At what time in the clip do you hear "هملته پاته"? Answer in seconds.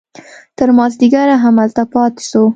1.43-2.21